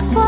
before. 0.00 0.27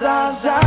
za, 0.00 0.36
za. 0.42 0.57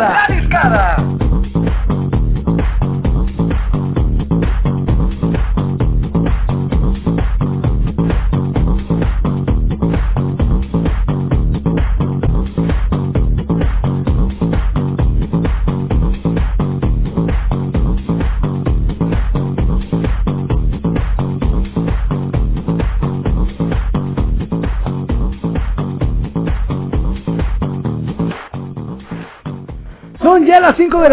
Las 0.00 0.26
5 0.28 0.48
de 0.48 0.99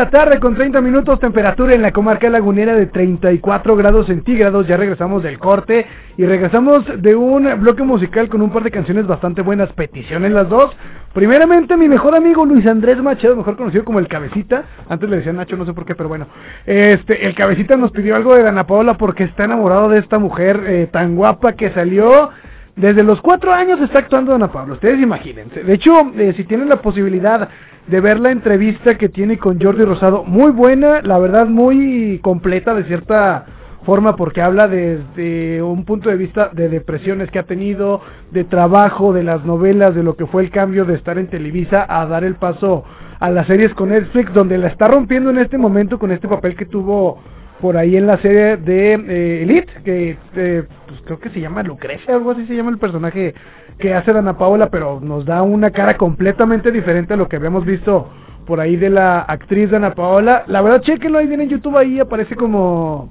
tarde 0.09 0.39
con 0.39 0.56
30 0.56 0.81
minutos, 0.81 1.19
temperatura 1.19 1.74
en 1.75 1.81
la 1.81 1.92
comarca 1.92 2.30
lagunera 2.30 2.75
de 2.75 2.88
34 2.88 3.75
grados 3.75 4.07
centígrados. 4.07 4.68
Ya 4.68 4.77
regresamos 4.77 5.24
del 5.24 5.39
corte 5.39 5.86
y 6.18 6.25
regresamos 6.25 6.80
de 7.01 7.15
un 7.15 7.59
bloque 7.62 7.83
musical 7.83 8.30
con 8.30 8.42
un 8.42 8.51
par 8.51 8.63
de 8.63 8.71
canciones 8.71 9.07
bastante 9.07 9.42
buenas, 9.42 9.71
peticiones 9.74 10.31
las 10.31 10.50
dos. 10.50 10.68
Primeramente, 11.13 11.75
mi 11.77 11.88
mejor 11.88 12.15
amigo 12.15 12.45
Luis 12.45 12.65
Andrés 12.68 12.98
Machado, 13.01 13.36
mejor 13.36 13.57
conocido 13.57 13.83
como 13.83 14.00
el 14.00 14.07
Cabecita. 14.07 14.63
Antes 14.89 15.09
le 15.09 15.18
decían 15.18 15.36
Nacho, 15.36 15.57
no 15.57 15.65
sé 15.65 15.74
por 15.74 15.86
qué, 15.86 15.95
pero 15.95 16.09
bueno. 16.09 16.27
Este, 16.65 17.25
el 17.25 17.36
Cabecita 17.36 17.75
nos 17.75 17.92
pidió 17.92 18.15
algo 18.15 18.36
de 18.36 18.44
Dana 18.44 18.65
Paola 18.65 18.95
porque 18.95 19.24
está 19.24 19.45
enamorado 19.45 19.89
de 19.89 20.00
esta 20.00 20.19
mujer 20.19 20.63
eh, 20.68 20.89
tan 20.92 21.15
guapa 21.15 21.54
que 21.54 21.71
salió. 21.71 22.30
Desde 22.75 23.04
los 23.04 23.19
cuatro 23.21 23.51
años 23.51 23.81
está 23.81 24.01
actuando 24.01 24.31
Dana 24.31 24.51
Paola, 24.51 24.74
ustedes 24.74 25.01
imagínense. 25.01 25.63
De 25.63 25.74
hecho, 25.74 26.12
eh, 26.15 26.33
si 26.38 26.44
tienen 26.44 26.69
la 26.69 26.81
posibilidad 26.81 27.50
de 27.87 28.01
ver 28.01 28.19
la 28.19 28.31
entrevista 28.31 28.95
que 28.95 29.09
tiene 29.09 29.37
con 29.37 29.59
Jordi 29.61 29.83
Rosado. 29.83 30.23
Muy 30.23 30.51
buena, 30.51 31.01
la 31.01 31.17
verdad 31.19 31.47
muy 31.47 32.19
completa 32.21 32.73
de 32.73 32.83
cierta 32.85 33.45
forma 33.85 34.17
porque 34.17 34.41
habla 34.41 34.67
desde 34.67 35.61
un 35.61 35.85
punto 35.85 36.09
de 36.09 36.17
vista 36.17 36.49
de 36.51 36.67
depresiones 36.67 37.31
que 37.31 37.39
ha 37.39 37.43
tenido, 37.43 38.01
de 38.31 38.43
trabajo, 38.43 39.13
de 39.13 39.23
las 39.23 39.45
novelas, 39.45 39.95
de 39.95 40.03
lo 40.03 40.17
que 40.17 40.25
fue 40.25 40.43
el 40.43 40.51
cambio 40.51 40.83
de 40.83 40.95
estar 40.95 41.17
en 41.17 41.27
Televisa 41.27 41.85
a 41.87 42.05
dar 42.05 42.25
el 42.25 42.35
paso 42.35 42.83
a 43.19 43.29
las 43.29 43.47
series 43.47 43.73
con 43.75 43.89
Netflix, 43.89 44.33
donde 44.33 44.57
la 44.57 44.67
está 44.67 44.87
rompiendo 44.87 45.29
en 45.29 45.37
este 45.37 45.57
momento 45.57 45.97
con 45.97 46.11
este 46.11 46.27
papel 46.27 46.57
que 46.57 46.65
tuvo 46.65 47.19
por 47.62 47.77
ahí 47.77 47.98
en 47.98 48.07
la 48.07 48.18
serie 48.21 48.57
de 48.57 48.94
eh, 48.94 49.44
Elite, 49.44 49.71
que 49.83 50.18
eh, 50.36 50.63
pues 50.88 51.01
creo 51.06 51.19
que 51.19 51.30
se 51.30 51.39
llama 51.42 51.63
Lucrecia, 51.63 52.13
algo 52.13 52.31
así 52.31 52.45
se 52.45 52.56
llama 52.56 52.71
el 52.71 52.77
personaje 52.77 53.33
que 53.80 53.94
hace 53.94 54.13
Dana 54.13 54.38
Paola, 54.38 54.69
pero 54.69 55.00
nos 55.00 55.25
da 55.25 55.42
una 55.42 55.71
cara 55.71 55.95
completamente 55.98 56.71
diferente 56.71 57.13
a 57.13 57.18
lo 57.18 57.27
que 57.27 57.36
habíamos 57.36 57.65
visto 57.65 58.09
por 58.45 58.59
ahí 58.59 58.75
de 58.77 58.89
la 58.89 59.21
actriz 59.21 59.69
Dana 59.69 59.94
Paola. 59.94 60.44
La 60.48 60.62
verdad, 60.62 60.81
chequenlo 60.81 61.19
ahí 61.19 61.27
viene 61.27 61.44
en 61.44 61.50
YouTube, 61.50 61.77
ahí 61.77 62.00
aparece 62.00 62.36
como 62.36 63.09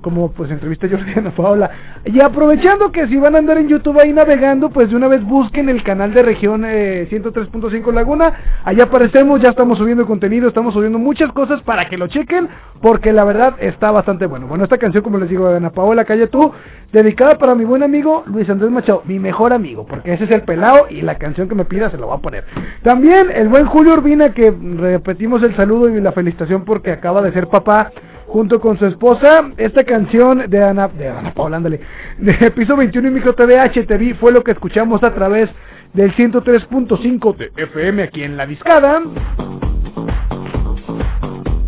como 0.00 0.32
pues 0.32 0.50
entrevista 0.50 0.86
a 0.86 0.90
Jordi 0.90 1.12
Ana 1.16 1.30
Paola. 1.30 1.70
Y 2.04 2.18
aprovechando 2.24 2.90
que 2.90 3.06
si 3.08 3.16
van 3.16 3.34
a 3.34 3.38
andar 3.38 3.58
en 3.58 3.68
YouTube 3.68 3.98
ahí 4.02 4.12
navegando, 4.12 4.70
pues 4.70 4.90
de 4.90 4.96
una 4.96 5.08
vez 5.08 5.22
busquen 5.24 5.68
el 5.68 5.82
canal 5.82 6.14
de 6.14 6.22
región 6.22 6.64
eh, 6.66 7.08
103.5 7.10 7.92
Laguna. 7.92 8.24
Allá 8.64 8.84
aparecemos, 8.84 9.40
ya 9.40 9.50
estamos 9.50 9.78
subiendo 9.78 10.06
contenido, 10.06 10.48
estamos 10.48 10.74
subiendo 10.74 10.98
muchas 10.98 11.30
cosas 11.32 11.62
para 11.62 11.88
que 11.88 11.98
lo 11.98 12.08
chequen, 12.08 12.48
porque 12.80 13.12
la 13.12 13.24
verdad 13.24 13.56
está 13.60 13.90
bastante 13.90 14.26
bueno. 14.26 14.46
Bueno, 14.46 14.64
esta 14.64 14.78
canción, 14.78 15.02
como 15.02 15.18
les 15.18 15.28
digo, 15.28 15.48
de 15.48 15.56
Ana 15.56 15.70
Paola, 15.70 16.04
Calle 16.04 16.28
Tú, 16.28 16.52
dedicada 16.92 17.38
para 17.38 17.54
mi 17.54 17.64
buen 17.64 17.82
amigo 17.82 18.24
Luis 18.26 18.48
Andrés 18.48 18.70
Machado, 18.70 19.02
mi 19.04 19.18
mejor 19.18 19.52
amigo, 19.52 19.86
porque 19.86 20.12
ese 20.12 20.24
es 20.24 20.30
el 20.30 20.42
pelado 20.42 20.86
y 20.90 21.02
la 21.02 21.16
canción 21.16 21.48
que 21.48 21.54
me 21.54 21.64
pida 21.64 21.90
se 21.90 21.98
lo 21.98 22.08
va 22.08 22.16
a 22.16 22.20
poner. 22.20 22.44
También 22.82 23.30
el 23.32 23.48
buen 23.48 23.66
Julio 23.66 23.92
Urbina, 23.92 24.30
que 24.30 24.50
repetimos 24.50 25.42
el 25.42 25.54
saludo 25.56 25.88
y 25.90 26.00
la 26.00 26.12
felicitación 26.12 26.64
porque 26.64 26.92
acaba 26.92 27.22
de 27.22 27.32
ser 27.32 27.48
papá 27.48 27.92
junto 28.30 28.60
con 28.60 28.78
su 28.78 28.86
esposa. 28.86 29.50
Esta 29.56 29.84
canción 29.84 30.48
de 30.48 30.62
Ana, 30.62 30.88
de 30.88 31.08
Ana 31.08 31.34
Paula, 31.34 31.60
de 31.60 32.50
Piso 32.56 32.76
21 32.76 33.08
y 33.08 33.10
Micro 33.10 33.34
TV 33.34 33.56
HTV 33.56 34.18
fue 34.18 34.32
lo 34.32 34.42
que 34.42 34.52
escuchamos 34.52 35.02
a 35.02 35.12
través 35.14 35.50
del 35.92 36.14
103.5 36.14 37.36
de 37.36 37.50
FM 37.56 38.02
aquí 38.02 38.22
en 38.22 38.36
La 38.36 38.46
Discada. 38.46 39.02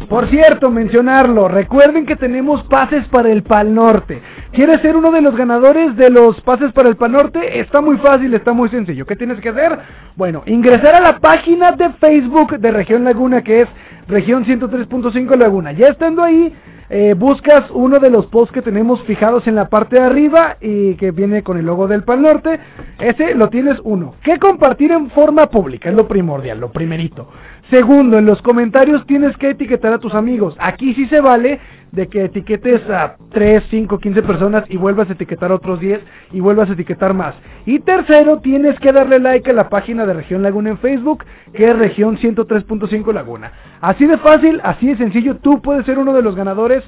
Por 0.08 0.28
cierto, 0.30 0.70
mencionarlo, 0.70 1.48
recuerden 1.48 2.06
que 2.06 2.16
tenemos 2.16 2.62
pases 2.66 3.06
para 3.08 3.32
el 3.32 3.42
Pal 3.42 3.74
Norte. 3.74 4.20
¿Quieres 4.52 4.82
ser 4.82 4.96
uno 4.96 5.10
de 5.10 5.22
los 5.22 5.34
ganadores 5.34 5.96
de 5.96 6.10
los 6.10 6.38
pases 6.42 6.74
para 6.74 6.90
el 6.90 6.96
Pal 6.96 7.12
Norte? 7.12 7.60
Está 7.60 7.80
muy 7.80 7.96
fácil, 7.96 8.34
está 8.34 8.52
muy 8.52 8.68
sencillo. 8.68 9.06
¿Qué 9.06 9.16
tienes 9.16 9.40
que 9.40 9.48
hacer? 9.48 9.78
Bueno, 10.14 10.42
ingresar 10.44 10.94
a 10.94 11.12
la 11.12 11.18
página 11.20 11.70
de 11.70 11.88
Facebook 11.94 12.58
de 12.58 12.70
Región 12.70 13.02
Laguna, 13.02 13.40
que 13.40 13.56
es 13.56 13.66
región 14.08 14.44
103.5 14.44 15.38
Laguna. 15.38 15.72
Ya 15.72 15.86
estando 15.86 16.22
ahí, 16.22 16.52
eh, 16.90 17.14
buscas 17.16 17.62
uno 17.72 17.98
de 17.98 18.10
los 18.10 18.26
posts 18.26 18.52
que 18.52 18.60
tenemos 18.60 19.02
fijados 19.04 19.46
en 19.46 19.54
la 19.54 19.70
parte 19.70 19.96
de 19.96 20.06
arriba 20.06 20.58
y 20.60 20.96
que 20.96 21.12
viene 21.12 21.42
con 21.42 21.56
el 21.56 21.64
logo 21.64 21.88
del 21.88 22.04
Pal 22.04 22.20
Norte. 22.20 22.60
Ese 22.98 23.34
lo 23.34 23.48
tienes 23.48 23.78
uno. 23.84 24.16
Que 24.22 24.38
compartir 24.38 24.92
en 24.92 25.08
forma 25.12 25.46
pública 25.46 25.88
es 25.88 25.96
lo 25.96 26.06
primordial, 26.06 26.60
lo 26.60 26.70
primerito. 26.70 27.26
Segundo, 27.70 28.18
en 28.18 28.26
los 28.26 28.42
comentarios 28.42 29.06
tienes 29.06 29.34
que 29.38 29.48
etiquetar 29.48 29.94
a 29.94 29.98
tus 29.98 30.12
amigos. 30.12 30.54
Aquí 30.58 30.92
sí 30.92 31.06
se 31.06 31.22
vale 31.22 31.58
de 31.92 32.08
que 32.08 32.24
etiquetes 32.24 32.88
a 32.90 33.16
3, 33.30 33.64
5, 33.70 33.98
15 33.98 34.22
personas 34.22 34.64
y 34.70 34.78
vuelvas 34.78 35.10
a 35.10 35.12
etiquetar 35.12 35.52
otros 35.52 35.78
10 35.78 36.00
y 36.32 36.40
vuelvas 36.40 36.70
a 36.70 36.72
etiquetar 36.72 37.12
más. 37.12 37.34
Y 37.66 37.80
tercero, 37.80 38.40
tienes 38.40 38.78
que 38.80 38.92
darle 38.92 39.18
like 39.18 39.50
a 39.50 39.52
la 39.52 39.68
página 39.68 40.06
de 40.06 40.14
Región 40.14 40.42
Laguna 40.42 40.70
en 40.70 40.78
Facebook, 40.78 41.24
que 41.52 41.64
es 41.64 41.78
Región 41.78 42.16
103.5 42.18 43.12
Laguna. 43.12 43.52
Así 43.82 44.06
de 44.06 44.18
fácil, 44.18 44.60
así 44.64 44.86
de 44.86 44.96
sencillo, 44.96 45.36
tú 45.36 45.60
puedes 45.62 45.84
ser 45.84 45.98
uno 45.98 46.14
de 46.14 46.22
los 46.22 46.34
ganadores 46.34 46.82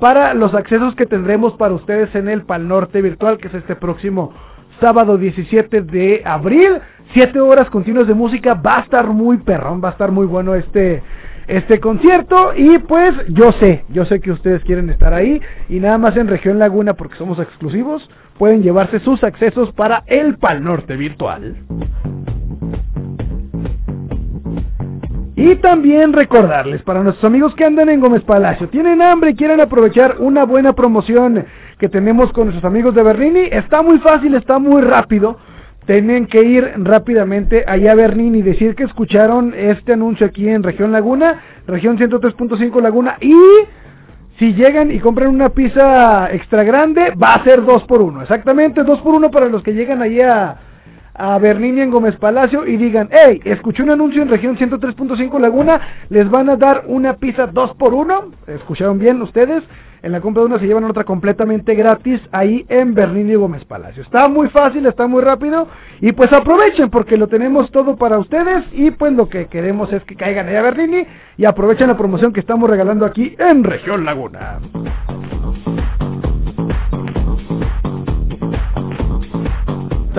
para 0.00 0.34
los 0.34 0.52
accesos 0.54 0.94
que 0.96 1.06
tendremos 1.06 1.54
para 1.54 1.74
ustedes 1.74 2.12
en 2.14 2.28
el 2.28 2.42
Pal 2.42 2.66
Norte 2.66 3.00
Virtual, 3.00 3.38
que 3.38 3.48
es 3.48 3.54
este 3.54 3.76
próximo 3.76 4.32
sábado 4.80 5.18
17 5.18 5.82
de 5.82 6.22
abril. 6.24 6.80
7 7.14 7.40
horas 7.40 7.70
continuas 7.70 8.06
de 8.06 8.14
música, 8.14 8.54
va 8.54 8.72
a 8.78 8.82
estar 8.82 9.06
muy 9.06 9.38
perrón, 9.38 9.80
va 9.82 9.90
a 9.90 9.92
estar 9.92 10.10
muy 10.10 10.26
bueno 10.26 10.54
este 10.54 11.02
este 11.48 11.80
concierto 11.80 12.52
y 12.54 12.78
pues 12.78 13.10
yo 13.28 13.50
sé, 13.60 13.84
yo 13.88 14.04
sé 14.04 14.20
que 14.20 14.30
ustedes 14.30 14.62
quieren 14.64 14.90
estar 14.90 15.14
ahí 15.14 15.40
y 15.70 15.80
nada 15.80 15.96
más 15.96 16.16
en 16.16 16.28
región 16.28 16.58
Laguna 16.58 16.92
porque 16.92 17.16
somos 17.16 17.38
exclusivos 17.38 18.06
pueden 18.38 18.62
llevarse 18.62 19.00
sus 19.00 19.22
accesos 19.24 19.72
para 19.72 20.04
el 20.06 20.36
Pal 20.36 20.62
Norte 20.62 20.96
virtual. 20.96 21.56
Y 25.34 25.54
también 25.56 26.12
recordarles 26.12 26.82
para 26.82 27.02
nuestros 27.02 27.24
amigos 27.24 27.54
que 27.54 27.64
andan 27.64 27.88
en 27.88 28.00
Gómez 28.00 28.22
Palacio, 28.24 28.68
tienen 28.68 29.00
hambre 29.00 29.30
y 29.30 29.36
quieren 29.36 29.60
aprovechar 29.60 30.16
una 30.18 30.44
buena 30.44 30.72
promoción 30.72 31.46
que 31.78 31.88
tenemos 31.88 32.32
con 32.32 32.48
nuestros 32.48 32.64
amigos 32.64 32.94
de 32.94 33.04
Bernini, 33.04 33.48
está 33.50 33.82
muy 33.82 33.98
fácil, 34.00 34.34
está 34.34 34.58
muy 34.58 34.82
rápido. 34.82 35.38
Tienen 35.88 36.26
que 36.26 36.46
ir 36.46 36.70
rápidamente 36.76 37.64
allá 37.66 37.92
a 37.92 37.94
Bernini 37.94 38.40
y 38.40 38.42
decir 38.42 38.74
que 38.74 38.84
escucharon 38.84 39.54
este 39.56 39.94
anuncio 39.94 40.26
aquí 40.26 40.46
en 40.46 40.62
Región 40.62 40.92
Laguna, 40.92 41.40
región 41.66 41.96
103.5 41.96 42.82
Laguna 42.82 43.16
y 43.22 43.32
si 44.38 44.52
llegan 44.52 44.92
y 44.92 45.00
compran 45.00 45.30
una 45.30 45.48
pizza 45.48 46.28
extra 46.30 46.62
grande, 46.62 47.12
va 47.12 47.32
a 47.32 47.42
ser 47.42 47.64
2 47.64 47.84
por 47.84 48.02
1 48.02 48.20
Exactamente, 48.20 48.84
2 48.84 49.00
por 49.00 49.14
1 49.14 49.30
para 49.30 49.48
los 49.48 49.62
que 49.62 49.72
llegan 49.72 50.02
allí 50.02 50.18
a, 50.20 50.58
a 51.14 51.38
Bernini 51.38 51.80
en 51.80 51.90
Gómez 51.90 52.16
Palacio 52.16 52.66
y 52.66 52.76
digan, 52.76 53.08
hey, 53.10 53.40
escuché 53.46 53.82
un 53.82 53.90
anuncio 53.90 54.20
en 54.20 54.28
región 54.28 54.58
103.5 54.58 55.40
Laguna, 55.40 55.80
les 56.10 56.28
van 56.28 56.50
a 56.50 56.56
dar 56.56 56.84
una 56.88 57.14
pizza 57.14 57.46
2 57.46 57.76
por 57.78 57.94
1 57.94 58.32
¿Escucharon 58.46 58.98
bien 58.98 59.22
ustedes? 59.22 59.64
En 60.08 60.12
la 60.12 60.22
compra 60.22 60.40
de 60.42 60.46
una 60.46 60.58
se 60.58 60.66
llevan 60.66 60.84
otra 60.84 61.04
completamente 61.04 61.74
gratis 61.74 62.18
ahí 62.32 62.64
en 62.70 62.94
Bernini 62.94 63.34
Gómez 63.34 63.62
Palacio. 63.66 64.02
Está 64.02 64.26
muy 64.26 64.48
fácil, 64.48 64.86
está 64.86 65.06
muy 65.06 65.22
rápido 65.22 65.68
y 66.00 66.14
pues 66.14 66.28
aprovechen 66.32 66.88
porque 66.88 67.18
lo 67.18 67.26
tenemos 67.26 67.70
todo 67.72 67.94
para 67.94 68.18
ustedes 68.18 68.64
y 68.72 68.90
pues 68.90 69.12
lo 69.12 69.28
que 69.28 69.48
queremos 69.48 69.92
es 69.92 70.02
que 70.04 70.16
caigan 70.16 70.48
allá 70.48 70.60
a 70.60 70.62
Bernini 70.62 71.06
y 71.36 71.44
aprovechen 71.44 71.88
la 71.88 71.98
promoción 71.98 72.32
que 72.32 72.40
estamos 72.40 72.70
regalando 72.70 73.04
aquí 73.04 73.36
en 73.38 73.62
Región 73.62 74.06
Laguna. 74.06 74.60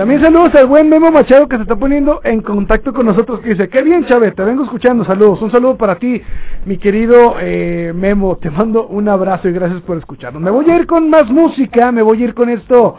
También 0.00 0.24
saludos 0.24 0.48
al 0.54 0.66
buen 0.66 0.88
Memo 0.88 1.10
Machado 1.10 1.46
que 1.46 1.56
se 1.56 1.62
está 1.64 1.76
poniendo 1.76 2.22
en 2.24 2.40
contacto 2.40 2.90
con 2.90 3.04
nosotros. 3.04 3.40
Que 3.40 3.50
dice, 3.50 3.68
qué 3.68 3.84
bien, 3.84 4.06
Chávez, 4.06 4.34
te 4.34 4.42
vengo 4.42 4.64
escuchando. 4.64 5.04
Saludos, 5.04 5.42
un 5.42 5.52
saludo 5.52 5.76
para 5.76 5.96
ti, 5.96 6.22
mi 6.64 6.78
querido 6.78 7.34
eh, 7.38 7.92
Memo. 7.94 8.38
Te 8.38 8.48
mando 8.48 8.86
un 8.86 9.10
abrazo 9.10 9.50
y 9.50 9.52
gracias 9.52 9.82
por 9.82 9.98
escucharnos. 9.98 10.40
Me 10.40 10.50
voy 10.50 10.64
a 10.70 10.76
ir 10.76 10.86
con 10.86 11.10
más 11.10 11.26
música, 11.26 11.92
me 11.92 12.00
voy 12.00 12.22
a 12.22 12.24
ir 12.24 12.32
con 12.32 12.48
esto 12.48 12.96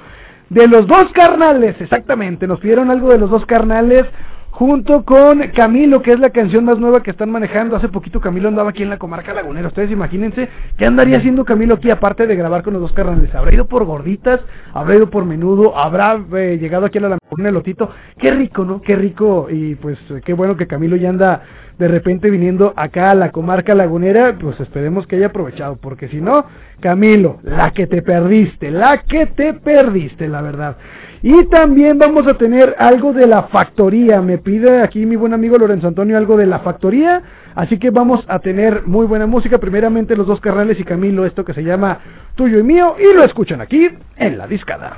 de 0.48 0.67
los 0.67 0.86
dos 0.86 1.05
carnales. 1.15 1.75
Exactamente, 1.81 2.46
nos 2.46 2.60
pidieron 2.60 2.91
algo 2.91 3.10
de 3.10 3.17
los 3.17 3.31
dos 3.31 3.48
carnales 3.48 4.03
junto 4.51 5.03
con 5.05 5.39
Camilo, 5.55 6.01
que 6.01 6.12
es 6.12 6.20
la 6.20 6.29
canción 6.29 6.65
más 6.65 6.77
nueva 6.77 7.01
que 7.01 7.12
están 7.12 7.31
manejando. 7.31 7.75
Hace 7.75 7.89
poquito 7.89 8.20
Camilo 8.20 8.48
andaba 8.48 8.70
aquí 8.70 8.84
en 8.84 8.89
la 8.89 9.00
comarca 9.00 9.34
lagunera. 9.34 9.67
Ustedes 9.67 9.91
imagínense 9.91 10.48
qué 10.77 10.86
andaría 10.88 11.17
haciendo 11.17 11.46
Camilo 11.46 11.75
aquí, 11.75 11.89
aparte 11.91 12.27
de 12.27 12.36
grabar 12.36 12.62
con 12.62 12.74
los 12.74 12.81
dos 12.81 12.93
carnales. 12.93 13.34
Habrá 13.34 13.53
ido 13.53 13.65
por 13.65 13.86
gorditas, 13.86 14.39
habrá 14.74 14.96
ido 14.96 15.10
por 15.10 15.25
menudo, 15.25 15.77
habrá 15.77 16.20
eh, 16.36 16.58
llegado 16.62 16.86
aquí 16.86 16.98
a 17.00 17.01
la 17.01 17.17
el 17.39 17.53
lotito. 17.53 17.89
Qué 18.17 18.34
rico, 18.34 18.65
¿no? 18.65 18.81
Qué 18.81 18.96
rico. 18.96 19.48
Y 19.50 19.75
pues 19.75 19.98
qué 20.25 20.34
bueno 20.34 20.58
que 20.58 20.67
Camilo 20.67 20.96
ya 20.96 21.10
anda 21.10 21.41
de 21.79 21.88
repente 21.88 22.29
viniendo 22.29 22.74
acá 22.75 23.12
a 23.12 23.15
la 23.15 23.31
comarca 23.31 23.74
lagunera. 23.74 24.38
Pues 24.39 24.60
esperemos 24.60 25.08
que 25.08 25.15
haya 25.15 25.27
aprovechado, 25.27 25.77
porque 25.77 26.10
si 26.10 26.22
no, 26.22 26.46
Camilo, 26.81 27.39
la 27.43 27.72
que 27.72 27.88
te 27.88 28.01
perdiste, 28.01 28.70
la 28.70 29.03
que 29.08 29.27
te 29.27 29.53
perdiste, 29.53 30.27
la 30.27 30.41
verdad. 30.41 30.77
Y 31.24 31.46
también 31.46 32.00
vamos 32.00 32.24
a 32.28 32.38
tener 32.38 32.75
algo 32.80 33.13
de 33.13 33.28
la 33.28 33.44
factoría. 33.44 34.22
Me 34.22 34.40
pide 34.40 34.82
aquí 34.82 35.06
mi 35.06 35.16
buen 35.16 35.34
amigo 35.34 35.58
Lorenzo 35.58 35.88
Antonio 35.88 36.18
algo 36.18 36.36
de 36.36 36.48
la 36.48 36.60
factoría. 36.60 37.22
Así 37.54 37.78
que 37.78 37.92
vamos 37.92 38.24
a 38.28 38.40
tener 38.40 38.88
muy 38.88 39.06
buena 39.06 39.28
música. 39.28 39.60
Primeramente 39.60 40.16
los 40.16 40.25
dos 40.25 40.40
carnales 40.40 40.80
y 40.80 40.84
Camilo, 40.84 41.25
esto 41.25 41.46
que 41.46 41.54
se 41.54 41.63
llama 41.63 42.00
Tuyo 42.36 42.60
y 42.60 42.63
Mío. 42.63 42.96
Y 43.00 43.16
lo 43.16 43.24
escuchan 43.24 43.62
aquí 43.62 43.88
en 44.18 44.38
la 44.38 44.48
discada. 44.48 44.98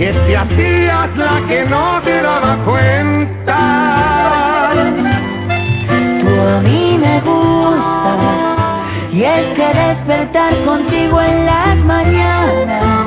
que 0.00 0.14
si 0.26 0.34
hacías 0.34 1.14
la 1.14 1.46
que 1.46 1.66
no 1.66 2.00
te 2.00 2.22
daba 2.22 2.56
cuenta. 2.64 3.60
Tú 6.22 6.40
a 6.40 6.60
mí 6.62 6.98
me 6.98 7.20
gusta 7.20 8.16
y 9.12 9.24
es 9.24 9.46
que 9.56 9.66
despertar 9.78 10.54
contigo 10.64 11.20
en 11.20 11.44
las 11.44 11.76
mañanas 11.84 13.06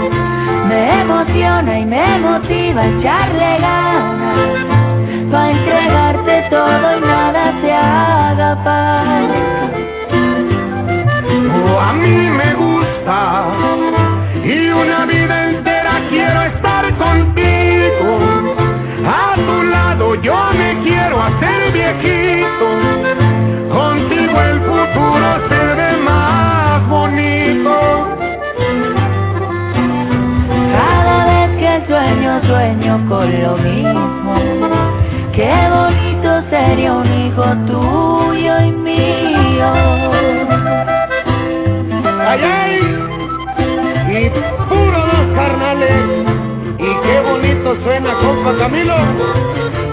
me 0.69 0.91
emociona 1.01 1.79
y 1.79 1.85
me 1.85 2.19
motiva 2.19 2.81
a 2.81 2.87
echarle 2.87 3.57
ganas 3.59 5.31
para 5.31 5.49
entregarte 5.49 6.45
todo 6.51 6.97
y 6.97 7.01
nada 7.01 7.53
te 7.59 7.73
haga 7.73 8.55
falta. 8.63 9.71
Tú 11.55 11.79
a 11.79 11.93
mí 11.93 12.29
me 12.39 12.53
gusta 12.53 13.45
y 14.45 14.67
una 14.69 15.05
vida 15.07 15.45
entera 15.49 16.01
quiero 16.11 16.41
estar 16.43 16.62
yo 20.21 20.35
me 20.53 20.83
quiero 20.83 21.21
hacer 21.21 21.71
viejito. 21.71 22.67
Contigo 23.71 24.41
el 24.41 24.59
futuro 24.61 25.49
se 25.49 25.75
ve 25.75 25.97
más 26.03 26.87
bonito. 26.87 28.07
Cada 30.71 31.25
vez 31.25 31.57
que 31.57 31.87
sueño, 31.87 32.41
sueño 32.43 33.05
con 33.09 33.41
lo 33.41 33.57
mismo. 33.57 34.35
Qué 35.33 35.51
bonito 35.69 36.43
sería 36.49 36.93
un 36.93 37.25
hijo 37.25 37.43
tuyo 37.65 38.59
y 38.59 38.71
mío. 38.71 39.73
Ay, 42.25 42.39
ay, 42.43 42.79
y 44.09 44.29
puro 44.69 44.99
dos 45.07 45.35
carnales. 45.35 46.27
Y 46.77 47.07
qué 47.07 47.19
bonito 47.21 47.75
suena, 47.83 48.13
compa 48.19 48.57
Camilo. 48.57 49.92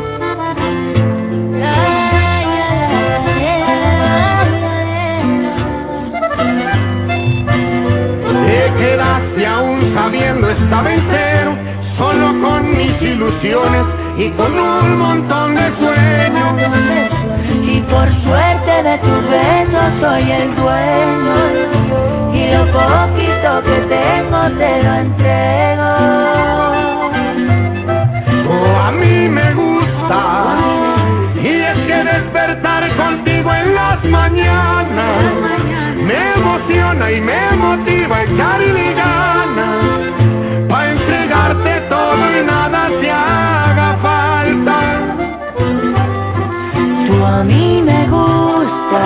Te 8.51 8.75
quedaste 8.75 9.47
aún 9.47 9.95
sabiendo 9.95 10.51
estaba 10.51 10.93
entero, 10.93 11.55
solo 11.97 12.27
con 12.43 12.77
mis 12.77 13.01
ilusiones 13.01 13.87
y 14.19 14.29
con 14.31 14.59
un 14.59 14.99
montón 14.99 15.55
de 15.55 15.71
sueños. 15.79 16.55
Y 17.63 17.81
por 17.83 18.09
suerte 18.25 18.83
de 18.83 18.99
tus 18.99 19.31
besos 19.31 19.93
soy 20.01 20.33
el 20.33 20.57
dueño. 20.57 21.37
Y 22.35 22.51
lo 22.53 22.67
poquito 22.73 23.63
que 23.67 23.77
tengo 23.87 24.41
te 24.59 24.83
lo 24.83 24.95
entrego. 25.05 25.91
Oh, 28.51 28.81
a 28.81 28.91
mí 28.91 29.29
me 29.29 29.55
gusta. 29.55 30.90
Despertar 32.05 32.97
contigo 32.97 33.53
en 33.53 33.75
las 33.75 34.03
mañanas 34.05 35.33
me 35.97 36.33
emociona 36.33 37.13
y 37.13 37.21
me 37.21 37.51
motiva 37.57 38.17
a 38.17 38.25
echarle 38.25 38.95
ganas. 38.95 39.85
para 40.69 40.93
entregarte 40.93 41.81
todo 41.89 42.41
y 42.41 42.45
nada 42.45 42.89
te 43.01 43.11
haga 43.11 43.99
falta. 44.03 44.79
Tú 47.07 47.25
a 47.25 47.45
mí 47.45 47.83
me 47.83 48.09
gusta 48.09 49.03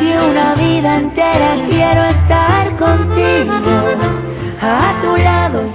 y 0.00 0.30
una 0.30 0.54
vida 0.54 0.96
entera 0.98 1.56
quiero 1.68 2.04
estar 2.04 2.76
contigo. 2.76 4.08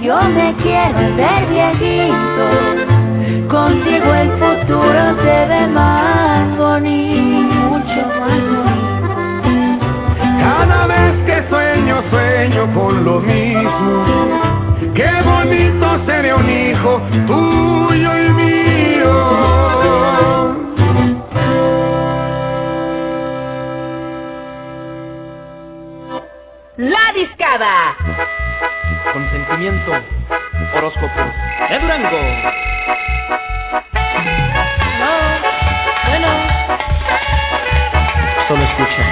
yo 0.00 0.20
me 0.22 0.54
quiero 0.62 0.98
hacer 0.98 1.46
viejito. 1.48 3.03
Contigo 3.48 4.14
el 4.14 4.30
futuro 4.32 5.16
se 5.22 5.46
ve 5.46 5.66
más 5.68 6.56
bonito, 6.58 7.54
mucho 7.54 8.00
más 8.20 8.40
bonito. 8.50 9.14
Cada 10.40 10.86
vez 10.86 11.14
que 11.24 11.48
sueño, 11.48 12.02
sueño 12.10 12.74
con 12.74 13.04
lo 13.04 13.20
mismo. 13.20 14.04
Qué 14.94 15.10
bonito 15.24 16.06
sería 16.06 16.36
un 16.36 16.50
hijo 16.50 17.00
tuyo 17.26 18.18
y 18.18 18.28
mío. 18.30 19.64
La 26.76 27.12
discada. 27.14 27.96
Consentimiento. 29.12 29.92
Horóscopos. 30.76 31.28
De 31.70 31.78
Durango. 31.78 32.18
Solo 38.48 38.62
escucha. 38.62 39.02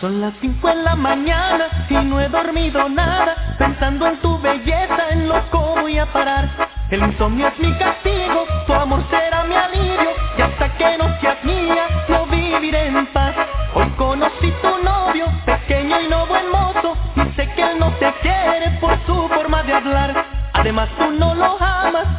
Son 0.00 0.20
las 0.20 0.34
cinco 0.40 0.68
en 0.68 0.84
la 0.84 0.96
mañana 0.96 1.86
y 1.88 1.94
no 1.94 2.20
he 2.20 2.28
dormido 2.28 2.88
nada, 2.88 3.56
pensando 3.58 4.06
en 4.06 4.20
tu 4.20 4.38
belleza, 4.40 5.08
en 5.10 5.28
lo 5.28 5.50
que 5.50 5.56
voy 5.56 5.98
a 5.98 6.12
parar. 6.12 6.50
El 6.90 7.04
insomnio 7.04 7.48
es 7.48 7.58
mi 7.58 7.72
castigo, 7.78 8.46
tu 8.66 8.74
amor 8.74 9.02
será 9.08 9.21
Además 20.72 20.88
tú 20.96 21.10
no 21.18 21.34
lo 21.34 21.62
amas 21.62 22.11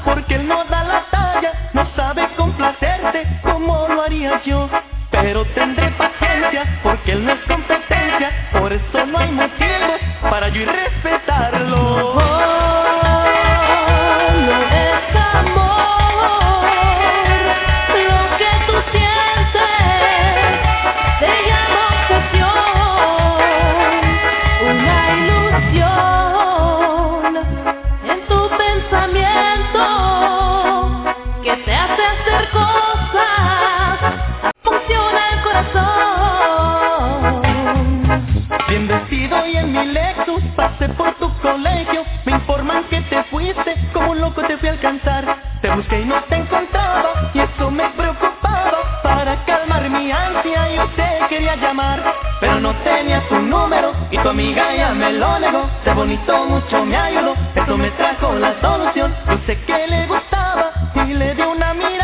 llamar. 51.84 52.14
Pero 52.40 52.60
no 52.60 52.74
tenía 52.84 53.28
tu 53.30 53.36
número 53.36 53.94
y 54.12 54.18
tu 54.18 54.30
amiga 54.30 54.76
ya 54.76 54.94
me 54.94 55.14
lo 55.14 55.40
negó. 55.40 55.70
De 55.86 55.94
bonito 55.94 56.46
mucho 56.46 56.86
me 56.86 56.98
ayudó, 56.98 57.36
eso 57.56 57.78
me 57.78 57.90
trajo 57.92 58.34
la 58.36 58.60
solución. 58.62 59.16
Yo 59.30 59.38
sé 59.46 59.58
que 59.66 59.88
le 59.88 60.08
gustaba 60.08 60.72
y 60.96 61.14
le 61.14 61.36
di 61.36 61.42
una 61.42 61.74
mirada. 61.74 62.03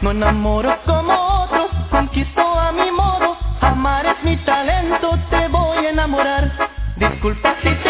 No 0.00 0.12
enamoro 0.12 0.76
como 0.86 1.12
otros, 1.44 1.70
conquisto 1.90 2.40
a 2.40 2.72
mi 2.72 2.90
modo. 2.90 3.36
Amar 3.60 4.06
es 4.06 4.24
mi 4.24 4.36
talento, 4.38 5.18
te 5.28 5.48
voy 5.48 5.86
a 5.86 5.90
enamorar. 5.90 6.50
Disculpa 6.96 7.56
si 7.62 7.68
te 7.68 7.89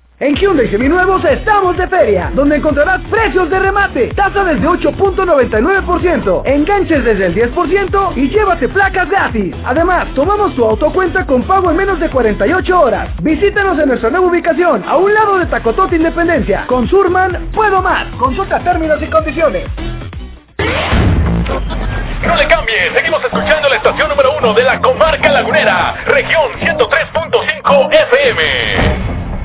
En 0.21 0.35
Hyundai 0.35 0.69
Seminuevos 0.69 1.25
estamos 1.25 1.75
de 1.77 1.87
feria, 1.87 2.29
donde 2.35 2.57
encontrarás 2.57 3.01
precios 3.09 3.49
de 3.49 3.57
remate, 3.57 4.13
tasa 4.13 4.43
desde 4.43 4.67
8.99%, 4.67 6.43
enganches 6.45 7.03
desde 7.03 7.25
el 7.25 7.51
10% 7.51 8.13
y 8.17 8.29
llévate 8.29 8.69
placas 8.69 9.09
gratis. 9.09 9.55
Además, 9.65 10.13
tomamos 10.13 10.55
tu 10.55 10.63
autocuenta 10.63 11.25
con 11.25 11.41
pago 11.47 11.71
en 11.71 11.77
menos 11.77 11.99
de 11.99 12.07
48 12.07 12.79
horas. 12.81 13.09
Visítanos 13.23 13.79
en 13.79 13.87
nuestra 13.87 14.11
nueva 14.11 14.27
ubicación, 14.27 14.83
a 14.87 14.97
un 14.97 15.11
lado 15.11 15.39
de 15.39 15.47
Tacotote 15.47 15.95
Independencia. 15.95 16.67
Con 16.67 16.87
Surman, 16.87 17.49
puedo 17.51 17.81
más. 17.81 18.05
Consulta 18.19 18.59
términos 18.59 19.01
y 19.01 19.07
condiciones. 19.07 19.67
No 22.27 22.35
le 22.35 22.47
cambie, 22.47 22.75
seguimos 22.95 23.23
escuchando 23.23 23.69
la 23.69 23.75
estación 23.75 24.07
número 24.07 24.37
uno 24.37 24.53
de 24.53 24.63
la 24.65 24.79
comarca 24.81 25.31
lagunera, 25.31 25.95
región 26.05 26.51
103.5 26.59 27.89
FM. 27.91 29.10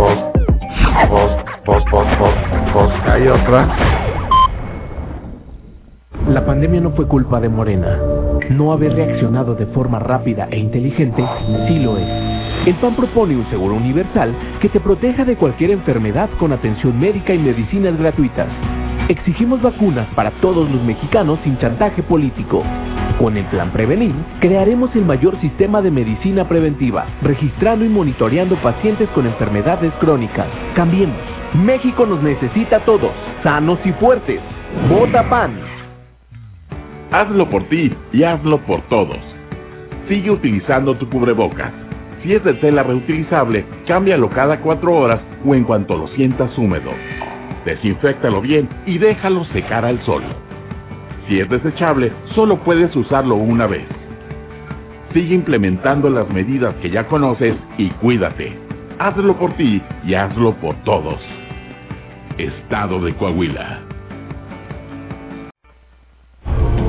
Pos, 0.00 0.16
pos, 1.10 1.30
pos, 1.66 1.82
pos, 1.90 2.06
pos, 2.16 2.72
pos, 2.72 2.90
hay 3.12 3.28
otra. 3.28 3.68
La 6.26 6.46
pandemia 6.46 6.80
no 6.80 6.92
fue 6.92 7.06
culpa 7.06 7.38
de 7.38 7.50
Morena. 7.50 7.98
No 8.48 8.72
haber 8.72 8.94
reaccionado 8.94 9.54
de 9.54 9.66
forma 9.66 9.98
rápida 9.98 10.48
e 10.50 10.58
inteligente 10.58 11.22
sí 11.68 11.80
lo 11.80 11.98
es. 11.98 12.08
El 12.64 12.76
PAN 12.76 12.96
propone 12.96 13.36
un 13.36 13.50
seguro 13.50 13.74
universal 13.74 14.34
que 14.62 14.70
te 14.70 14.80
proteja 14.80 15.26
de 15.26 15.36
cualquier 15.36 15.72
enfermedad 15.72 16.30
con 16.38 16.54
atención 16.54 16.98
médica 16.98 17.34
y 17.34 17.38
medicinas 17.38 17.98
gratuitas. 17.98 18.48
Exigimos 19.10 19.60
vacunas 19.60 20.08
para 20.14 20.30
todos 20.40 20.70
los 20.70 20.82
mexicanos 20.82 21.40
sin 21.44 21.58
chantaje 21.58 22.02
político. 22.02 22.62
Con 23.20 23.36
el 23.36 23.44
plan 23.48 23.70
Prevenir, 23.70 24.14
crearemos 24.40 24.96
el 24.96 25.04
mayor 25.04 25.38
sistema 25.42 25.82
de 25.82 25.90
medicina 25.90 26.48
preventiva, 26.48 27.04
registrando 27.20 27.84
y 27.84 27.88
monitoreando 27.90 28.56
pacientes 28.62 29.10
con 29.10 29.26
enfermedades 29.26 29.92
crónicas. 30.00 30.46
Cambiemos. 30.74 31.18
México 31.52 32.06
nos 32.06 32.22
necesita 32.22 32.76
a 32.76 32.84
todos, 32.86 33.12
sanos 33.42 33.78
y 33.84 33.92
fuertes. 33.92 34.40
Vota 34.88 35.28
PAN. 35.28 35.52
Hazlo 37.10 37.50
por 37.50 37.64
ti 37.64 37.92
y 38.10 38.22
hazlo 38.22 38.56
por 38.60 38.80
todos. 38.88 39.18
Sigue 40.08 40.30
utilizando 40.30 40.94
tu 40.94 41.06
cubrebocas. 41.10 41.74
Si 42.22 42.32
es 42.32 42.42
de 42.42 42.54
tela 42.54 42.84
reutilizable, 42.84 43.66
cámbialo 43.86 44.30
cada 44.30 44.60
cuatro 44.60 44.94
horas 44.94 45.20
o 45.44 45.54
en 45.54 45.64
cuanto 45.64 45.94
lo 45.94 46.08
sientas 46.08 46.56
húmedo. 46.56 46.90
Desinféctalo 47.66 48.40
bien 48.40 48.66
y 48.86 48.96
déjalo 48.96 49.44
secar 49.52 49.84
al 49.84 50.02
sol. 50.06 50.22
Si 51.30 51.38
es 51.38 51.48
desechable, 51.48 52.10
solo 52.34 52.56
puedes 52.56 52.94
usarlo 52.96 53.36
una 53.36 53.68
vez. 53.68 53.86
Sigue 55.14 55.32
implementando 55.32 56.10
las 56.10 56.28
medidas 56.28 56.74
que 56.82 56.90
ya 56.90 57.06
conoces 57.06 57.54
y 57.78 57.88
cuídate. 57.88 58.52
Hazlo 58.98 59.36
por 59.36 59.52
ti 59.52 59.80
y 60.04 60.14
hazlo 60.14 60.54
por 60.56 60.74
todos. 60.82 61.20
Estado 62.36 62.98
de 63.04 63.14
Coahuila. 63.14 63.78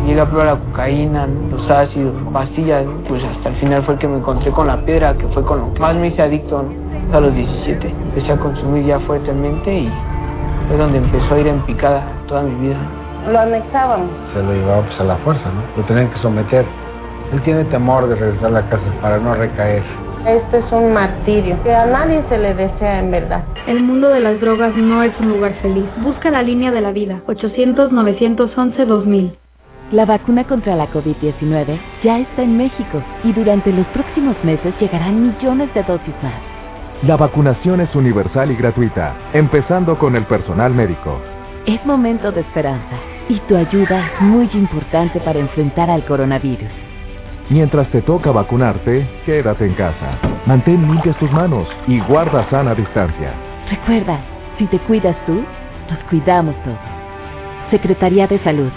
Llegué 0.08 0.22
a 0.22 0.26
probar 0.28 0.48
la 0.48 0.56
cocaína, 0.56 1.28
los 1.52 1.70
ácidos, 1.70 2.16
pastillas, 2.34 2.84
pues 3.08 3.24
hasta 3.24 3.50
el 3.50 3.56
final 3.58 3.84
fue 3.84 3.94
el 3.94 4.00
que 4.00 4.08
me 4.08 4.18
encontré 4.18 4.52
con 4.54 4.66
la 4.66 4.84
piedra, 4.84 5.16
que 5.20 5.28
fue 5.36 5.44
con 5.44 5.60
lo 5.60 5.74
que 5.76 5.80
más 5.82 5.96
me 5.96 6.08
hice 6.08 6.24
adicto 6.24 6.66
a 7.14 7.20
los 7.20 7.36
17. 7.36 7.88
Empecé 7.88 8.32
a 8.32 8.38
consumir 8.38 8.88
ya 8.88 9.00
fuertemente 9.02 9.72
y 9.72 9.92
fue 10.68 10.78
donde 10.78 10.98
empezó 10.98 11.36
a 11.36 11.40
ir 11.40 11.46
en 11.46 11.62
picada 11.62 12.04
toda 12.28 12.42
mi 12.42 12.70
vida. 12.70 13.01
Lo 13.30 13.40
anexaban. 13.40 14.10
Se 14.34 14.42
lo 14.42 14.54
llevaba 14.54 14.82
pues 14.84 15.00
a 15.00 15.04
la 15.04 15.18
fuerza, 15.18 15.52
¿no? 15.52 15.62
Lo 15.78 15.84
tenían 15.88 16.10
que 16.10 16.18
someter. 16.20 16.66
Él 17.34 17.42
tiene 17.44 17.64
temor 17.66 18.08
de 18.08 18.16
regresar 18.16 18.48
a 18.48 18.50
la 18.50 18.70
casa 18.70 18.84
para 19.02 19.20
no 19.20 19.36
recaer. 19.36 19.84
Este 20.26 20.58
es 20.60 20.72
un 20.72 20.94
martirio 20.94 21.62
que 21.64 21.74
a 21.74 21.88
nadie 21.88 22.24
se 22.30 22.38
le 22.38 22.54
desea 22.54 23.00
en 23.00 23.10
verdad. 23.10 23.44
El 23.68 23.82
mundo 23.84 24.10
de 24.10 24.20
las 24.20 24.40
drogas 24.40 24.76
no 24.76 25.02
es 25.02 25.20
un 25.20 25.30
lugar 25.30 25.56
feliz. 25.62 25.86
Busca 26.04 26.30
la 26.30 26.44
línea 26.44 26.70
de 26.72 26.82
la 26.82 26.92
vida. 26.92 27.22
800-911-2000. 27.28 29.32
La 29.92 30.06
vacuna 30.06 30.44
contra 30.46 30.76
la 30.76 30.92
COVID-19 30.92 31.80
ya 32.04 32.20
está 32.20 32.44
en 32.44 32.56
México 32.56 33.02
y 33.24 33.34
durante 33.34 33.72
los 33.72 33.88
próximos 33.88 34.36
meses 34.44 34.76
llegarán 34.80 35.28
millones 35.28 35.74
de 35.74 35.82
dosis 35.84 36.14
más. 36.22 36.40
La 37.04 37.18
vacunación 37.18 37.82
es 37.82 37.94
universal 37.96 38.52
y 38.52 38.56
gratuita, 38.56 39.16
empezando 39.34 39.98
con 39.98 40.16
el 40.16 40.26
personal 40.26 40.72
médico. 40.74 41.20
Es 41.66 41.84
momento 41.86 42.32
de 42.32 42.42
esperanza 42.42 43.11
y 43.30 43.40
tu 43.42 43.56
ayuda 43.56 44.08
es 44.08 44.22
muy 44.22 44.50
importante 44.54 45.20
para 45.20 45.40
enfrentar 45.40 45.90
al 45.90 46.06
coronavirus. 46.06 46.70
Mientras 47.50 47.90
te 47.92 48.02
toca 48.02 48.32
vacunarte, 48.32 49.08
quédate 49.26 49.66
en 49.66 49.74
casa. 49.74 50.18
Mantén 50.46 50.88
limpias 50.88 51.18
tus 51.18 51.32
manos 51.32 51.68
y 51.88 52.00
guarda 52.02 52.50
sana 52.50 52.74
distancia. 52.74 53.34
Recuerda, 53.70 54.20
si 54.58 54.66
te 54.68 54.80
cuidas 54.80 55.16
tú, 55.26 55.44
nos 55.90 56.00
cuidamos 56.10 56.56
todos. 56.64 56.78
Secretaría 57.70 58.28
de 58.28 58.40
Salud. 58.40 58.72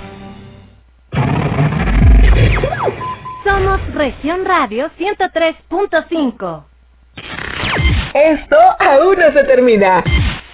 Somos 3.45 3.81
Región 3.95 4.45
Radio 4.45 4.91
103.5. 4.99 6.65
Esto 8.15 8.57
aún 8.81 9.19
no 9.19 9.33
se 9.33 9.45
termina. 9.45 10.03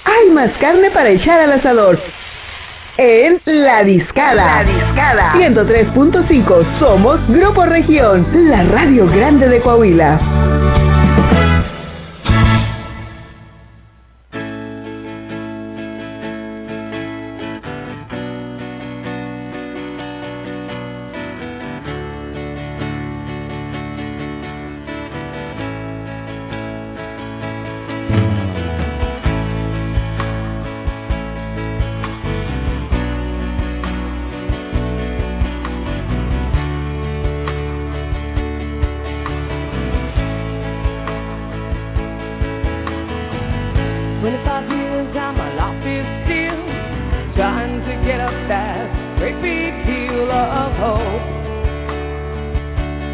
Hay 0.05 0.31
más 0.31 0.51
carne 0.61 0.91
para 0.91 1.11
echar 1.11 1.41
al 1.41 1.53
asador. 1.53 1.99
En 3.03 3.41
La 3.47 3.83
Discada. 3.83 4.63
La 4.63 4.63
Discada. 4.63 5.33
103.5. 5.33 6.79
Somos 6.79 7.19
Grupo 7.29 7.65
Región, 7.65 8.27
la 8.51 8.63
radio 8.65 9.07
grande 9.07 9.49
de 9.49 9.59
Coahuila. 9.63 10.90
To 47.91 47.97
get 48.07 48.21
up 48.21 48.31
that 48.47 48.87
great 49.19 49.35
big 49.43 49.75
hill 49.83 50.31
of 50.31 50.71
hope 50.79 51.27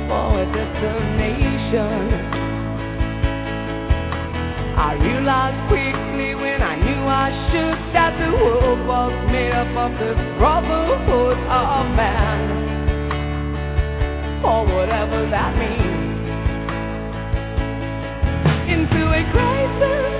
for 0.05 0.37
a 0.37 0.47
destination. 0.53 1.97
I 4.77 4.93
realized 5.01 5.61
quickly 5.73 6.35
when 6.37 6.61
I 6.61 6.77
knew 6.77 7.03
I 7.09 7.33
should 7.49 7.79
that 7.97 8.21
the 8.21 8.37
world 8.37 8.87
was 8.87 9.15
made 9.33 9.53
up 9.53 9.73
of 9.81 9.93
the 9.97 10.13
brotherhood 10.37 11.39
of 11.41 11.97
man, 11.97 12.41
or 14.45 14.61
whatever 14.77 15.25
that 15.31 15.57
means. 15.57 16.05
Into 18.69 19.09
a 19.09 19.23
crisis 19.33 20.16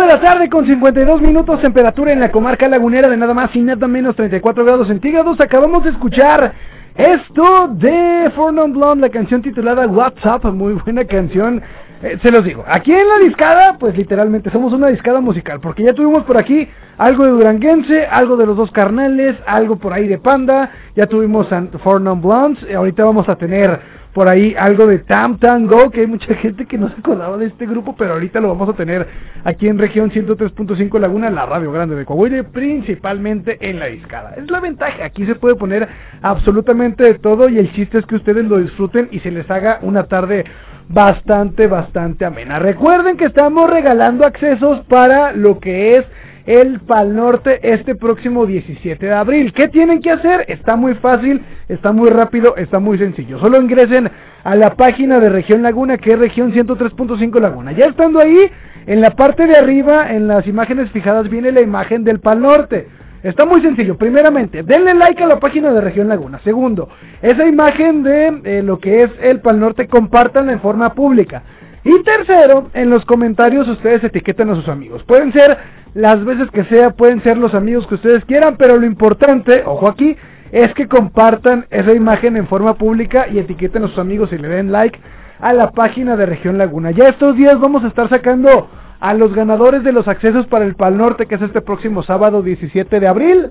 de 0.00 0.06
la 0.06 0.20
tarde 0.20 0.48
con 0.48 0.66
52 0.66 1.20
minutos, 1.20 1.60
temperatura 1.60 2.12
en 2.12 2.20
la 2.20 2.32
comarca 2.32 2.66
lagunera 2.68 3.10
de 3.10 3.18
nada 3.18 3.34
más 3.34 3.54
y 3.54 3.60
nada 3.60 3.86
menos 3.86 4.16
34 4.16 4.64
grados 4.64 4.88
centígrados. 4.88 5.36
Acabamos 5.44 5.84
de 5.84 5.90
escuchar 5.90 6.54
esto 6.96 7.68
de 7.74 8.24
Four 8.34 8.54
Non 8.54 8.72
Blonde, 8.72 9.06
la 9.06 9.12
canción 9.12 9.42
titulada 9.42 9.86
WhatsApp, 9.86 10.44
muy 10.46 10.72
buena 10.72 11.04
canción. 11.04 11.60
Eh, 12.02 12.18
se 12.22 12.32
los 12.32 12.42
digo, 12.44 12.64
aquí 12.66 12.92
en 12.92 13.08
la 13.08 13.26
discada, 13.26 13.76
pues 13.78 13.94
literalmente 13.94 14.50
somos 14.50 14.72
una 14.72 14.88
discada 14.88 15.20
musical, 15.20 15.60
porque 15.60 15.82
ya 15.82 15.92
tuvimos 15.92 16.24
por 16.24 16.40
aquí 16.40 16.66
algo 16.96 17.24
de 17.24 17.32
Duranguense, 17.32 18.06
algo 18.10 18.38
de 18.38 18.46
los 18.46 18.56
dos 18.56 18.70
carnales, 18.70 19.36
algo 19.46 19.76
por 19.76 19.92
ahí 19.92 20.08
de 20.08 20.18
Panda, 20.18 20.70
ya 20.96 21.04
tuvimos 21.06 21.52
a 21.52 21.62
Four 21.84 22.00
Non 22.00 22.22
Blondes, 22.22 22.64
y 22.70 22.72
ahorita 22.72 23.04
vamos 23.04 23.26
a 23.28 23.36
tener 23.36 23.99
por 24.12 24.30
ahí 24.30 24.54
algo 24.58 24.86
de 24.86 24.98
Tam 25.00 25.38
Tam 25.38 25.66
Go, 25.66 25.90
que 25.90 26.00
hay 26.00 26.06
mucha 26.06 26.34
gente 26.34 26.66
que 26.66 26.78
no 26.78 26.88
se 26.88 26.98
acordaba 26.98 27.36
de 27.36 27.46
este 27.46 27.66
grupo, 27.66 27.94
pero 27.96 28.14
ahorita 28.14 28.40
lo 28.40 28.48
vamos 28.48 28.68
a 28.68 28.72
tener 28.72 29.06
aquí 29.44 29.68
en 29.68 29.78
región 29.78 30.10
103.5 30.10 30.98
Laguna, 30.98 31.30
la 31.30 31.46
radio 31.46 31.70
grande 31.70 31.94
de 31.94 32.04
Coahuila, 32.04 32.42
principalmente 32.44 33.58
en 33.60 33.78
la 33.78 33.86
discada. 33.86 34.34
Es 34.36 34.50
la 34.50 34.60
ventaja, 34.60 35.04
aquí 35.04 35.24
se 35.26 35.36
puede 35.36 35.54
poner 35.54 35.88
absolutamente 36.22 37.04
de 37.04 37.18
todo 37.18 37.48
y 37.48 37.58
el 37.58 37.72
chiste 37.72 37.98
es 37.98 38.06
que 38.06 38.16
ustedes 38.16 38.44
lo 38.44 38.58
disfruten 38.58 39.08
y 39.12 39.20
se 39.20 39.30
les 39.30 39.48
haga 39.50 39.78
una 39.82 40.04
tarde 40.04 40.44
bastante, 40.88 41.68
bastante 41.68 42.24
amena. 42.24 42.58
Recuerden 42.58 43.16
que 43.16 43.26
estamos 43.26 43.70
regalando 43.70 44.26
accesos 44.26 44.84
para 44.86 45.32
lo 45.32 45.60
que 45.60 45.90
es 45.90 46.02
el 46.46 46.80
Pal 46.80 47.14
Norte 47.14 47.60
este 47.62 47.94
próximo 47.94 48.46
17 48.46 49.04
de 49.04 49.12
abril. 49.12 49.52
¿Qué 49.52 49.68
tienen 49.68 50.00
que 50.00 50.10
hacer? 50.10 50.44
Está 50.48 50.76
muy 50.76 50.94
fácil, 50.94 51.42
está 51.68 51.92
muy 51.92 52.08
rápido, 52.10 52.56
está 52.56 52.78
muy 52.78 52.98
sencillo. 52.98 53.38
Solo 53.40 53.60
ingresen 53.60 54.10
a 54.42 54.56
la 54.56 54.70
página 54.70 55.18
de 55.20 55.30
Región 55.30 55.62
Laguna, 55.62 55.98
que 55.98 56.10
es 56.10 56.18
región 56.18 56.52
103.5 56.52 57.40
Laguna. 57.40 57.72
Ya 57.72 57.86
estando 57.86 58.20
ahí, 58.20 58.38
en 58.86 59.00
la 59.00 59.10
parte 59.10 59.46
de 59.46 59.58
arriba, 59.58 60.10
en 60.10 60.26
las 60.26 60.46
imágenes 60.46 60.90
fijadas, 60.90 61.28
viene 61.28 61.52
la 61.52 61.62
imagen 61.62 62.04
del 62.04 62.20
Pal 62.20 62.40
Norte. 62.40 62.88
Está 63.22 63.44
muy 63.44 63.60
sencillo. 63.60 63.98
Primeramente, 63.98 64.62
denle 64.62 64.94
like 64.94 65.22
a 65.22 65.26
la 65.26 65.38
página 65.38 65.72
de 65.72 65.82
Región 65.82 66.08
Laguna. 66.08 66.40
Segundo, 66.42 66.88
esa 67.20 67.46
imagen 67.46 68.02
de 68.02 68.40
eh, 68.44 68.62
lo 68.62 68.78
que 68.78 68.98
es 68.98 69.08
el 69.20 69.40
Pal 69.40 69.60
Norte, 69.60 69.88
compártanla 69.88 70.52
en 70.52 70.60
forma 70.60 70.94
pública. 70.94 71.42
Y 71.84 72.02
tercero, 72.02 72.70
en 72.74 72.90
los 72.90 73.04
comentarios 73.06 73.66
ustedes 73.68 74.04
etiquetan 74.04 74.50
a 74.50 74.54
sus 74.54 74.68
amigos. 74.68 75.02
Pueden 75.04 75.32
ser 75.32 75.56
las 75.94 76.24
veces 76.24 76.50
que 76.52 76.64
sea, 76.64 76.90
pueden 76.90 77.22
ser 77.22 77.36
los 77.36 77.54
amigos 77.54 77.86
que 77.88 77.96
ustedes 77.96 78.24
quieran, 78.26 78.56
pero 78.56 78.76
lo 78.76 78.86
importante, 78.86 79.62
ojo 79.64 79.90
aquí, 79.90 80.16
es 80.52 80.68
que 80.74 80.88
compartan 80.88 81.66
esa 81.70 81.94
imagen 81.96 82.36
en 82.36 82.46
forma 82.48 82.74
pública 82.74 83.26
y 83.28 83.38
etiqueten 83.38 83.84
a 83.84 83.88
sus 83.88 83.98
amigos 83.98 84.32
y 84.32 84.38
le 84.38 84.48
den 84.48 84.72
like 84.72 84.98
a 85.40 85.52
la 85.52 85.70
página 85.70 86.16
de 86.16 86.26
Región 86.26 86.58
Laguna. 86.58 86.90
Ya 86.90 87.08
estos 87.08 87.36
días 87.36 87.58
vamos 87.60 87.84
a 87.84 87.88
estar 87.88 88.08
sacando 88.08 88.68
a 89.00 89.14
los 89.14 89.34
ganadores 89.34 89.82
de 89.82 89.92
los 89.92 90.06
accesos 90.06 90.46
para 90.48 90.64
el 90.64 90.74
Pal 90.74 90.96
Norte, 90.96 91.26
que 91.26 91.36
es 91.36 91.42
este 91.42 91.60
próximo 91.60 92.02
sábado 92.02 92.42
17 92.42 93.00
de 93.00 93.08
abril. 93.08 93.50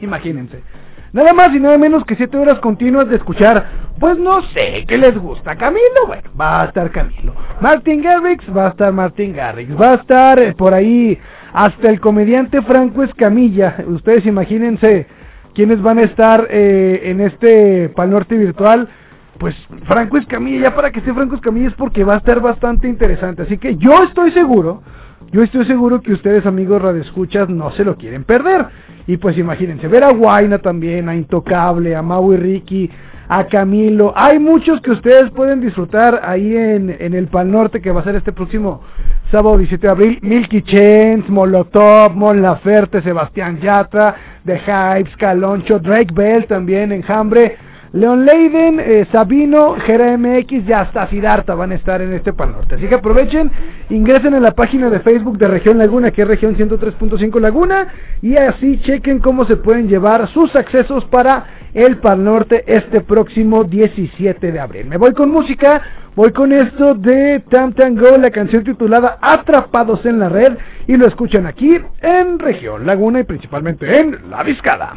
Imagínense. 0.00 0.62
Nada 1.12 1.32
más 1.34 1.50
y 1.54 1.60
nada 1.60 1.76
menos 1.76 2.04
que 2.06 2.16
7 2.16 2.36
horas 2.38 2.58
continuas 2.60 3.06
de 3.06 3.16
escuchar, 3.16 3.66
pues 4.00 4.18
no 4.18 4.32
sé, 4.54 4.84
¿qué 4.88 4.96
les 4.96 5.16
gusta? 5.18 5.56
Camilo, 5.56 6.06
bueno, 6.06 6.30
va 6.40 6.60
a 6.60 6.64
estar 6.64 6.90
Camilo. 6.90 7.34
Martin 7.60 8.02
Garrix, 8.02 8.44
va 8.56 8.68
a 8.68 8.70
estar 8.70 8.92
Martin 8.92 9.34
Garrix. 9.34 9.70
Va 9.78 9.88
a 9.88 10.00
estar 10.00 10.38
eh, 10.42 10.54
por 10.54 10.72
ahí 10.72 11.18
hasta 11.52 11.88
el 11.88 12.00
comediante 12.00 12.62
Franco 12.62 13.02
Escamilla. 13.02 13.76
Ustedes 13.86 14.24
imagínense 14.26 15.06
quiénes 15.54 15.80
van 15.82 15.98
a 15.98 16.02
estar 16.02 16.46
eh, 16.50 17.02
en 17.04 17.20
este 17.20 17.90
Pal 17.90 18.10
Norte 18.10 18.36
virtual. 18.36 18.88
Pues 19.38 19.54
Franco 19.88 20.18
Escamilla, 20.18 20.64
ya 20.68 20.74
para 20.74 20.90
que 20.90 21.00
esté 21.00 21.12
Franco 21.12 21.34
Escamilla 21.34 21.68
es 21.68 21.74
porque 21.74 22.04
va 22.04 22.14
a 22.14 22.18
estar 22.18 22.40
bastante 22.40 22.88
interesante. 22.88 23.42
Así 23.42 23.58
que 23.58 23.76
yo 23.76 23.90
estoy 24.06 24.32
seguro, 24.32 24.82
yo 25.32 25.42
estoy 25.42 25.66
seguro 25.66 26.00
que 26.00 26.12
ustedes 26.12 26.46
amigos 26.46 26.80
radioescuchas 26.80 27.48
no 27.48 27.72
se 27.72 27.84
lo 27.84 27.96
quieren 27.96 28.24
perder. 28.24 28.66
Y 29.06 29.16
pues 29.16 29.36
imagínense, 29.36 29.88
ver 29.88 30.04
a 30.04 30.12
Guaina 30.12 30.58
también, 30.58 31.08
a 31.08 31.16
Intocable, 31.16 31.94
a 31.96 32.02
Mau 32.02 32.32
y 32.32 32.36
Ricky, 32.36 32.90
a 33.28 33.46
Camilo. 33.46 34.12
Hay 34.14 34.38
muchos 34.38 34.80
que 34.82 34.90
ustedes 34.90 35.30
pueden 35.30 35.60
disfrutar 35.60 36.20
ahí 36.24 36.56
en, 36.56 36.94
en 36.98 37.14
el 37.14 37.26
Pal 37.28 37.50
Norte 37.50 37.80
que 37.80 37.90
va 37.90 38.00
a 38.00 38.04
ser 38.04 38.16
este 38.16 38.32
próximo 38.32 38.82
sábado 39.30 39.56
17 39.56 39.86
de 39.86 39.92
abril. 39.92 40.18
Milky 40.22 40.62
Chance, 40.62 41.24
Molotov, 41.28 42.14
Mon 42.14 42.42
Laferte, 42.42 43.02
Sebastián 43.02 43.58
Yatra, 43.60 44.14
The 44.44 44.60
Hypes, 44.60 45.16
Caloncho, 45.16 45.78
Drake 45.78 46.12
Bell 46.12 46.46
también, 46.46 46.92
Enjambre. 46.92 47.56
Leon 47.92 48.24
Leiden, 48.24 48.80
eh, 48.80 49.06
Sabino, 49.12 49.76
Gera 49.86 50.16
MX 50.16 50.66
y 50.66 50.72
hasta 50.72 51.08
Sidarta 51.08 51.54
van 51.54 51.72
a 51.72 51.74
estar 51.74 52.00
en 52.00 52.14
este 52.14 52.32
Pal 52.32 52.52
Norte. 52.52 52.76
Así 52.76 52.86
que 52.86 52.94
aprovechen, 52.94 53.50
ingresen 53.90 54.32
a 54.32 54.40
la 54.40 54.52
página 54.52 54.88
de 54.88 55.00
Facebook 55.00 55.36
de 55.36 55.46
Región 55.46 55.76
Laguna, 55.76 56.10
que 56.10 56.22
es 56.22 56.28
región 56.28 56.56
103.5 56.56 57.38
Laguna, 57.38 57.88
y 58.22 58.34
así 58.40 58.80
chequen 58.80 59.18
cómo 59.18 59.44
se 59.44 59.58
pueden 59.58 59.88
llevar 59.88 60.26
sus 60.32 60.54
accesos 60.56 61.04
para 61.06 61.44
el 61.74 61.98
Pal 61.98 62.24
Norte 62.24 62.64
este 62.66 63.02
próximo 63.02 63.64
17 63.64 64.52
de 64.52 64.60
abril. 64.60 64.86
Me 64.86 64.96
voy 64.96 65.12
con 65.12 65.30
música, 65.30 65.82
voy 66.16 66.32
con 66.32 66.50
esto 66.52 66.94
de 66.94 67.42
Tam 67.50 67.74
Go, 67.94 68.16
la 68.18 68.30
canción 68.30 68.64
titulada 68.64 69.18
Atrapados 69.20 70.04
en 70.06 70.18
la 70.18 70.30
Red, 70.30 70.56
y 70.86 70.96
lo 70.96 71.06
escuchan 71.06 71.46
aquí 71.46 71.68
en 72.00 72.38
Región 72.38 72.86
Laguna 72.86 73.20
y 73.20 73.24
principalmente 73.24 73.86
en 73.98 74.30
La 74.30 74.42
Vizcada. 74.42 74.96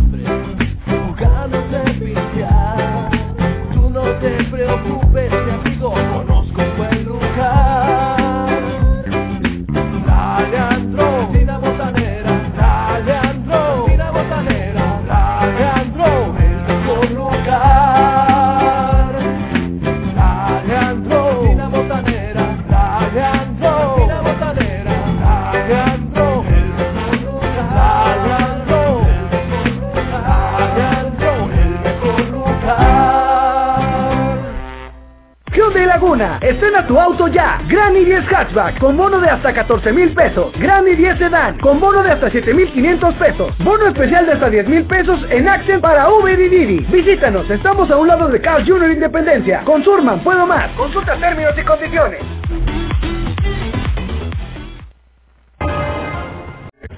Laguna, 36.11 36.39
estrena 36.41 36.85
tu 36.87 36.99
auto 36.99 37.29
ya. 37.29 37.61
Granny 37.69 38.03
10 38.03 38.25
Hatchback 38.29 38.79
con 38.79 38.97
bono 38.97 39.17
de 39.21 39.29
hasta 39.29 39.53
14 39.53 39.93
mil 39.93 40.13
pesos. 40.13 40.51
Granny 40.59 40.93
10 40.95 41.17
Sedan 41.17 41.57
con 41.59 41.79
bono 41.79 42.03
de 42.03 42.11
hasta 42.11 42.29
7 42.29 42.53
mil 42.53 42.69
500 42.73 43.15
pesos. 43.15 43.57
Bono 43.59 43.87
especial 43.87 44.25
de 44.25 44.33
hasta 44.33 44.49
10 44.49 44.67
mil 44.67 44.83
pesos 44.87 45.21
en 45.29 45.49
Accent 45.49 45.81
para 45.81 46.09
Uber 46.09 46.37
y 46.37 46.49
Didi. 46.49 46.79
Visítanos, 46.89 47.49
estamos 47.49 47.89
a 47.89 47.95
un 47.95 48.09
lado 48.09 48.27
de 48.27 48.41
Carl 48.41 48.67
Jr. 48.67 48.91
Independencia. 48.91 49.61
Con 49.63 49.85
Surman, 49.85 50.21
puedo 50.21 50.45
más. 50.45 50.69
Consulta 50.71 51.15
términos 51.15 51.53
y 51.57 51.63
condiciones. 51.63 52.19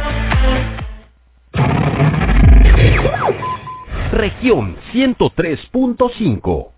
Región 4.12 4.76
103.5. 4.95 6.77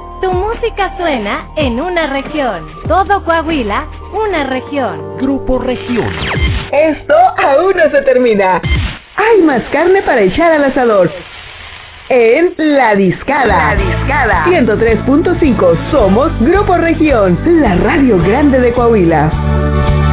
Tu 0.21 0.31
música 0.31 0.95
suena 0.97 1.47
en 1.55 1.81
una 1.81 2.05
región. 2.05 2.67
Todo 2.87 3.23
Coahuila, 3.25 3.87
una 4.13 4.43
región. 4.43 5.17
Grupo 5.17 5.57
Región. 5.57 6.13
Esto 6.71 7.15
aún 7.43 7.73
no 7.75 7.89
se 7.89 8.03
termina. 8.03 8.61
Hay 9.15 9.41
más 9.41 9.63
carne 9.71 10.03
para 10.03 10.21
echar 10.21 10.51
al 10.51 10.65
asador. 10.65 11.11
En 12.09 12.53
La 12.57 12.93
Discada. 12.93 13.73
La 13.73 13.75
Discada. 13.75 14.45
103.5. 14.45 15.91
Somos 15.91 16.31
Grupo 16.39 16.77
Región, 16.77 17.39
la 17.59 17.75
radio 17.77 18.19
grande 18.21 18.59
de 18.59 18.73
Coahuila. 18.73 20.10